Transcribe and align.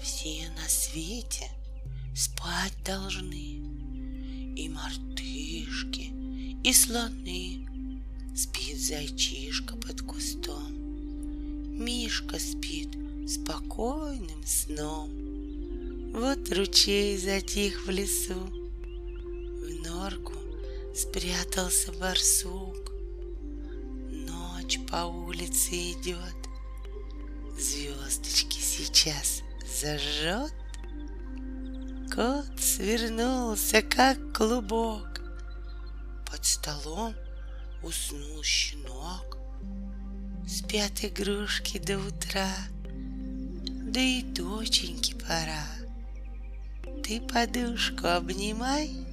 Все 0.00 0.48
на 0.56 0.68
свете 0.68 1.50
спать 2.14 2.74
должны, 2.84 3.62
И 4.56 4.68
мартышки, 4.68 6.12
и 6.64 6.72
слоны. 6.72 7.66
Спит 8.34 8.78
зайчишка 8.78 9.76
под 9.76 10.02
кустом, 10.02 10.72
Мишка 11.84 12.38
спит 12.38 12.90
спокойным 13.28 14.44
сном. 14.46 15.10
Вот 16.12 16.50
ручей 16.52 17.18
затих 17.18 17.86
в 17.86 17.90
лесу, 17.90 18.34
В 18.34 19.86
норку 19.86 20.34
спрятался 20.94 21.92
барсук. 21.92 22.92
Ночь 24.10 24.78
по 24.88 25.04
улице 25.06 25.92
идет, 25.92 26.36
Звездочки 27.58 28.60
сейчас 28.60 29.42
зажжет. 29.68 30.52
Кот 32.14 32.60
свернулся, 32.60 33.82
как 33.82 34.18
клубок. 34.32 35.20
Под 36.30 36.44
столом 36.44 37.14
уснул 37.82 38.42
щенок. 38.42 39.38
Спят 40.46 41.04
игрушки 41.04 41.78
до 41.78 41.98
утра, 41.98 42.50
Да 43.92 44.00
и 44.00 44.22
доченьке 44.22 45.14
пора. 45.14 45.66
Ты 47.04 47.20
подушку 47.20 48.06
обнимай, 48.06 49.08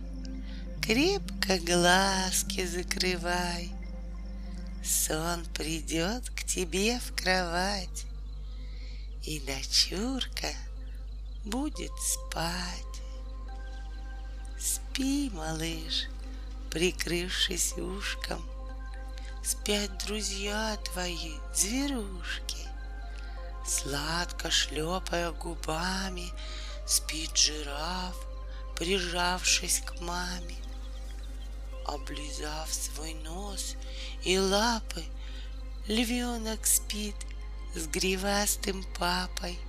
Крепко 0.86 1.58
глазки 1.58 2.64
закрывай. 2.64 3.72
Сон 4.84 5.44
придет 5.56 6.30
к 6.30 6.44
тебе 6.44 7.00
в 7.00 7.16
кровать, 7.16 8.06
И 9.26 9.40
дочурка 9.40 10.54
будет 11.46 11.92
спать. 12.00 13.02
Спи, 14.60 15.32
малыш, 15.34 16.06
прикрывшись 16.70 17.74
ушком, 17.74 18.46
Спят 19.44 19.98
друзья 20.06 20.78
твои, 20.86 21.34
зверушки. 21.56 22.68
Сладко 23.66 24.52
шлепая 24.52 25.32
губами, 25.32 26.32
Спит 26.86 27.36
жираф, 27.36 28.16
прижавшись 28.76 29.80
к 29.80 30.02
маме. 30.02 30.56
Облизав 31.88 32.72
свой 32.72 33.16
нос 33.16 33.76
и 34.24 34.38
лапы, 34.38 35.04
Львенок 35.88 36.66
спит 36.68 37.16
с 37.76 37.88
гривастым 37.88 38.86
папой. 38.98 39.60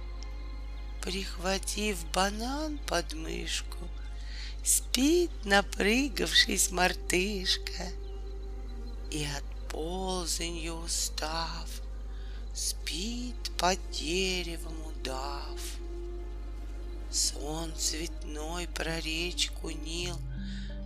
Прихватив 1.03 1.99
банан 2.13 2.79
под 2.87 3.15
мышку, 3.15 3.79
Спит, 4.65 5.31
напрыгавшись 5.45 6.71
мартышка, 6.71 7.85
И 9.11 9.25
от 9.25 9.71
ползанью 9.71 10.75
устав, 10.75 11.69
Спит 12.55 13.51
под 13.59 13.79
деревом 13.91 14.75
удав. 14.87 15.61
Сон 17.11 17.73
цветной 17.77 18.69
про 18.69 19.01
речку 19.01 19.71
Нил 19.71 20.19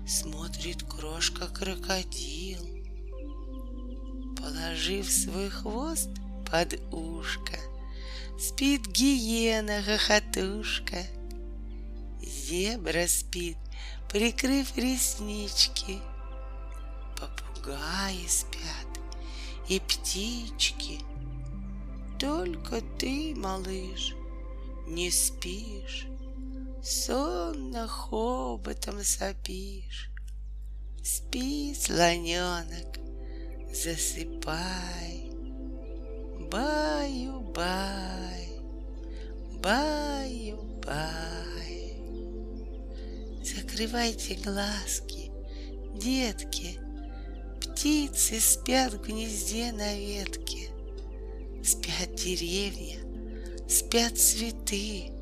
Смотрит 0.06 0.82
крошка 0.82 1.48
крокодил, 1.48 2.66
Положив 4.36 5.10
свой 5.10 5.48
хвост 5.48 6.10
под 6.50 6.80
ушко, 6.92 7.58
Спит 8.38 8.86
гиена-хохотушка. 8.86 11.04
Зебра 12.22 13.06
спит, 13.06 13.58
прикрыв 14.08 14.74
реснички. 14.78 15.98
Попугаи 17.18 18.26
спят 18.26 18.88
и 19.68 19.78
птички. 19.80 21.00
Только 22.18 22.80
ты, 22.98 23.34
малыш, 23.36 24.14
не 24.88 25.10
спишь, 25.10 26.06
Сонно 26.82 27.86
хоботом 27.86 29.04
сопишь. 29.04 30.10
Спи, 31.04 31.74
слоненок, 31.74 32.96
засыпай. 33.70 35.19
Баю-бай, 36.50 38.48
баю-бай. 39.62 41.14
Закрывайте 43.44 44.34
глазки, 44.34 45.30
детки, 45.94 46.80
Птицы 47.60 48.40
спят 48.40 48.94
в 48.94 49.00
гнезде 49.02 49.70
на 49.72 49.96
ветке, 49.96 50.70
Спят 51.64 52.14
деревья, 52.16 52.98
спят 53.68 54.18
цветы. 54.18 55.12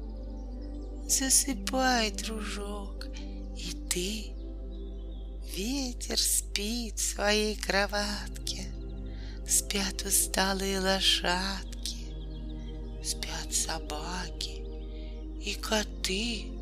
Засыпай, 1.06 2.10
дружок, 2.10 3.06
и 3.56 3.72
ты. 3.88 4.32
Ветер 5.54 6.18
спит 6.18 6.98
в 6.98 7.14
своей 7.14 7.56
кроватке, 7.56 8.67
Спят 9.50 10.04
усталые 10.04 10.78
лошадки, 10.78 12.12
Спят 13.02 13.50
собаки 13.50 14.62
и 15.40 15.54
коты. 15.54 16.52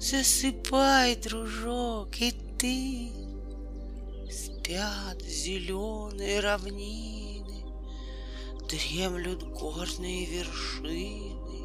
Засыпай, 0.00 1.14
дружок, 1.14 2.20
и 2.20 2.32
ты. 2.58 3.08
Спят 4.28 5.22
зеленые 5.22 6.40
равнины, 6.40 7.64
Дремлют 8.68 9.44
горные 9.44 10.26
вершины, 10.26 11.62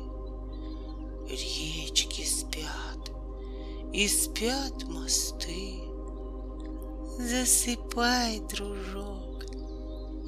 Речки 1.28 2.24
спят, 2.24 3.12
и 3.92 4.08
спят 4.08 4.84
мосты. 4.84 5.82
Засыпай, 7.18 8.40
дружок, 8.42 9.27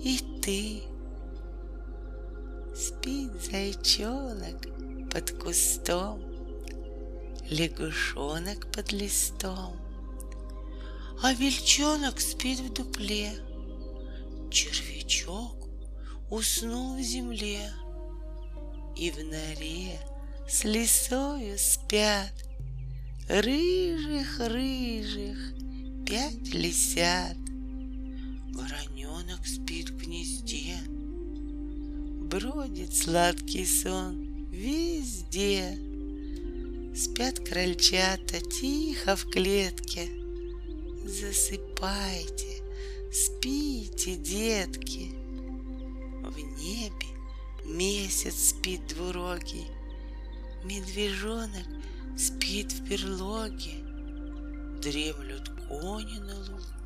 и 0.03 0.19
ты. 0.41 0.81
Спит 2.75 3.31
зайчонок 3.41 4.67
под 5.11 5.31
кустом, 5.31 6.21
Лягушонок 7.49 8.71
под 8.71 8.91
листом, 8.91 9.73
А 11.21 11.33
вельчонок 11.33 12.21
спит 12.21 12.59
в 12.59 12.71
дупле. 12.71 13.31
Червячок 14.51 15.67
уснул 16.29 16.95
в 16.95 17.01
земле, 17.01 17.73
И 18.95 19.11
в 19.11 19.17
норе 19.23 19.99
с 20.47 20.63
лисою 20.63 21.57
спят 21.57 22.31
Рыжих-рыжих 23.27 25.37
пять 26.05 26.53
лисят. 26.53 27.48
Вороненок 28.53 29.45
спит 29.45 29.89
в 29.89 29.97
гнезде, 29.97 30.77
Бродит 32.21 32.93
сладкий 32.93 33.65
сон 33.65 34.29
везде. 34.51 35.77
Спят 36.95 37.39
крольчата 37.39 38.39
тихо 38.41 39.15
в 39.15 39.25
клетке. 39.25 40.09
Засыпайте, 41.05 42.61
спите, 43.11 44.15
детки. 44.15 45.11
В 46.21 46.37
небе 46.37 47.07
месяц 47.65 48.49
спит 48.49 48.85
двурогий, 48.87 49.67
Медвежонок 50.63 51.65
спит 52.17 52.71
в 52.73 52.81
берлоге, 52.83 53.75
Дремлют 54.81 55.49
кони 55.67 56.19
на 56.19 56.37
лугу, 56.39 56.78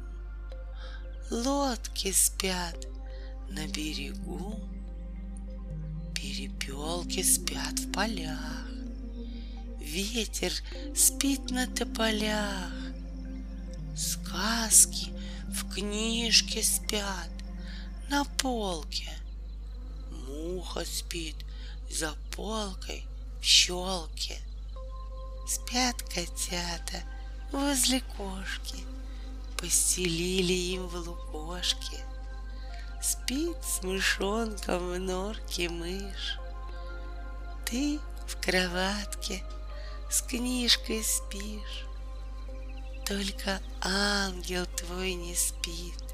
Лодки 1.32 2.12
спят 2.12 2.88
на 3.50 3.68
берегу, 3.68 4.60
Перепелки 6.14 7.24
спят 7.24 7.80
в 7.80 7.92
полях, 7.92 8.68
Ветер 9.80 10.54
спит 10.96 11.50
на 11.50 11.68
тополях, 11.68 12.72
Сказки 13.96 15.12
в 15.50 15.74
книжке 15.74 16.64
спят 16.64 17.30
на 18.10 18.26
полке. 18.26 19.12
Муха 20.28 20.84
спит 20.86 21.36
за 21.90 22.16
полкой 22.36 23.06
в 23.40 23.46
щелке. 23.46 24.40
Спят 25.48 26.02
котята 26.02 27.04
возле 27.52 28.02
кошки, 28.18 28.84
Постелили 29.64 30.74
им 30.74 30.88
в 30.88 30.96
лукошке. 31.08 32.04
Спит 33.02 33.56
с 33.64 33.82
мышонком 33.82 34.92
в 34.92 35.00
норке 35.00 35.70
мышь. 35.70 36.38
Ты 37.66 37.98
в 38.28 38.42
кроватке 38.42 39.42
с 40.12 40.22
книжкой 40.22 41.02
спишь. 41.02 41.86
Только 43.06 43.62
ангел 43.82 44.66
твой 44.66 45.14
не 45.14 45.34
спит, 45.34 46.14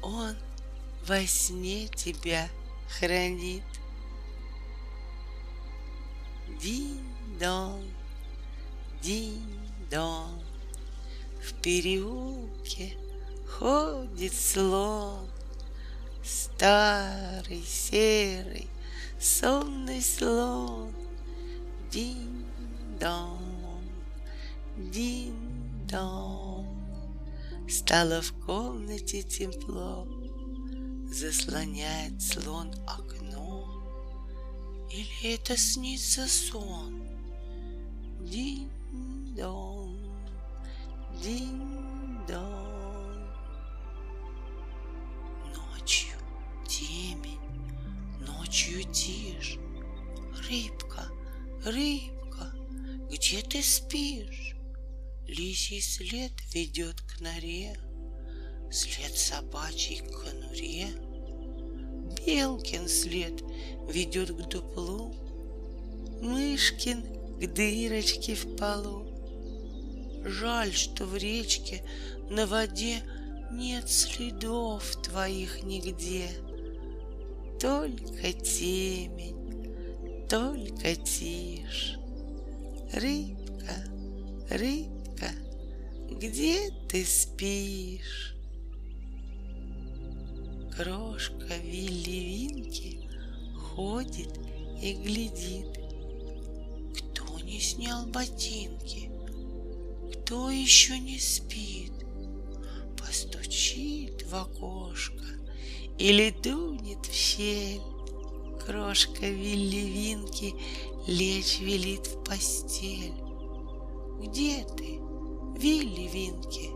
Он 0.00 0.34
во 1.06 1.20
сне 1.26 1.88
тебя 1.88 2.48
хранит. 2.88 3.64
Динь-дон, 6.58 7.84
динь-дон, 9.02 10.49
В 11.42 11.54
переулке 11.62 12.96
ходит 13.46 14.32
слон, 14.32 15.26
Старый, 16.22 17.62
серый, 17.66 18.68
сонный 19.18 20.02
слон. 20.02 20.92
Динь-дон, 21.90 23.38
динь-дон. 24.76 26.66
Стало 27.68 28.20
в 28.20 28.32
комнате 28.44 29.22
тепло, 29.22 30.06
Заслоняет 31.10 32.20
слон 32.20 32.72
окно. 32.86 33.66
Или 34.90 35.34
это 35.34 35.56
снится 35.56 36.26
сон? 36.28 37.02
Динь-дон, 38.20 39.69
динь-дон. 41.22 43.16
Ночью 45.54 46.16
темень, 46.66 47.38
ночью 48.20 48.84
тишь. 48.92 49.58
Рыбка, 50.48 51.08
рыбка, 51.64 52.52
где 53.10 53.42
ты 53.42 53.62
спишь? 53.62 54.56
Лисий 55.26 55.80
след 55.80 56.32
ведет 56.52 57.00
к 57.02 57.20
норе, 57.20 57.78
След 58.72 59.16
собачий 59.16 59.98
к 59.98 60.12
конуре. 60.12 60.86
Белкин 62.24 62.88
след 62.88 63.42
ведет 63.88 64.30
к 64.30 64.48
дуплу, 64.48 65.12
Мышкин 66.22 67.02
к 67.40 67.46
дырочке 67.52 68.34
в 68.36 68.56
полу. 68.56 69.09
Жаль, 70.24 70.72
что 70.72 71.06
в 71.06 71.16
речке 71.16 71.82
на 72.28 72.46
воде 72.46 73.02
Нет 73.50 73.88
следов 73.88 74.96
твоих 75.02 75.64
нигде. 75.64 76.28
Только 77.60 78.32
темень, 78.32 80.28
только 80.28 80.94
тишь. 80.94 81.96
Рыбка, 82.92 83.74
рыбка, 84.50 85.30
где 86.10 86.70
ты 86.88 87.04
спишь? 87.04 88.34
Крошка 90.76 91.56
Вилли 91.62 93.08
ходит 93.54 94.38
и 94.80 94.94
глядит. 94.94 95.80
Кто 96.96 97.38
не 97.40 97.60
снял 97.60 98.06
ботинки? 98.06 99.09
Кто 100.30 100.48
еще 100.48 100.96
не 100.96 101.18
спит? 101.18 101.92
Постучит 102.96 104.24
в 104.30 104.36
окошко 104.36 105.24
или 105.98 106.30
дунет 106.30 107.04
в 107.04 107.12
щель. 107.12 107.80
Крошка 108.64 109.26
Вилли 109.26 109.90
Винки 109.90 110.54
лечь 111.08 111.58
велит 111.58 112.06
в 112.06 112.22
постель. 112.22 113.12
Где 114.22 114.64
ты, 114.76 115.00
Вилли 115.58 116.08
Винки? 116.08 116.70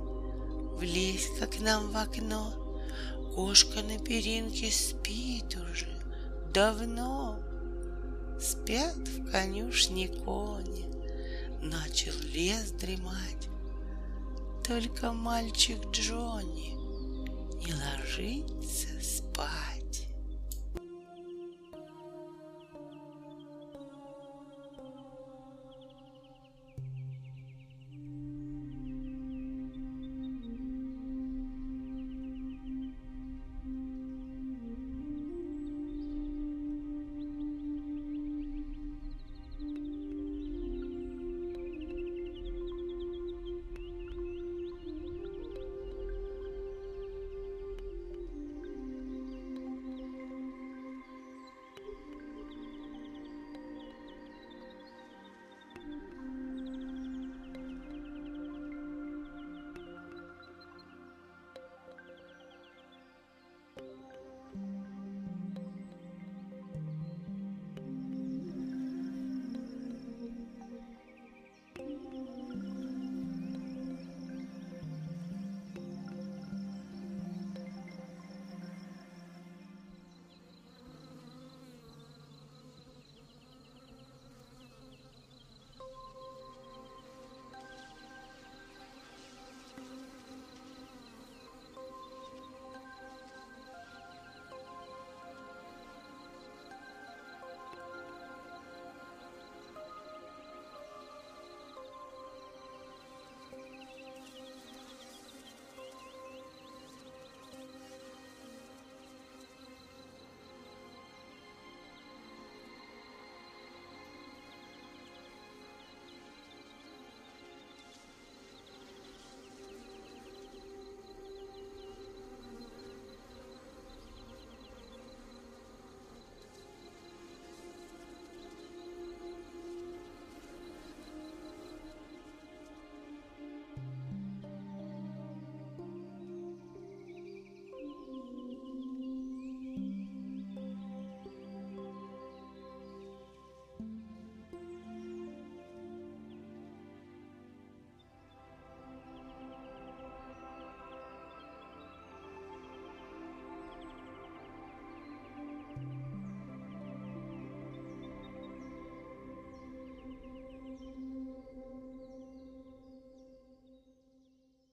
Влезь, 0.76 1.28
как 1.38 1.60
нам 1.60 1.92
в 1.92 1.96
окно— 1.96 2.54
Кошка 3.36 3.82
на 3.84 4.00
перинке 4.00 4.72
спит 4.72 5.56
уже 5.70 5.96
давно. 6.52 7.38
Спят 8.40 8.96
в 8.96 9.30
конюшне 9.30 10.08
кони, 10.08 10.93
Начал 11.64 12.12
лес 12.34 12.72
дремать. 12.72 13.48
Только 14.62 15.12
мальчик 15.12 15.78
Джонни 15.92 16.74
Не 17.64 17.72
ложится 17.72 19.00
спать. 19.00 19.63